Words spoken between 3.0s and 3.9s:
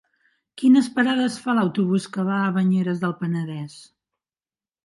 del Penedès?